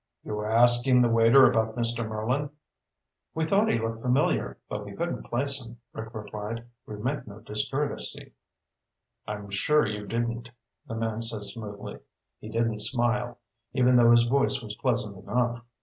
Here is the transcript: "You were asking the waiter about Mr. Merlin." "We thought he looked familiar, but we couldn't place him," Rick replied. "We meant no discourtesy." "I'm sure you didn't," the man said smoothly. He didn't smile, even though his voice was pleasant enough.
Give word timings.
"You 0.23 0.33
were 0.33 0.49
asking 0.49 1.03
the 1.03 1.09
waiter 1.09 1.47
about 1.47 1.75
Mr. 1.75 2.03
Merlin." 2.09 2.49
"We 3.35 3.43
thought 3.45 3.69
he 3.69 3.77
looked 3.77 3.99
familiar, 3.99 4.57
but 4.67 4.83
we 4.83 4.93
couldn't 4.95 5.27
place 5.27 5.63
him," 5.63 5.77
Rick 5.93 6.15
replied. 6.15 6.65
"We 6.87 6.95
meant 6.97 7.27
no 7.27 7.39
discourtesy." 7.39 8.33
"I'm 9.27 9.51
sure 9.51 9.85
you 9.85 10.07
didn't," 10.07 10.49
the 10.87 10.95
man 10.95 11.21
said 11.21 11.43
smoothly. 11.43 11.99
He 12.39 12.49
didn't 12.49 12.79
smile, 12.81 13.37
even 13.73 13.95
though 13.95 14.09
his 14.09 14.23
voice 14.23 14.63
was 14.63 14.73
pleasant 14.73 15.23
enough. 15.23 15.63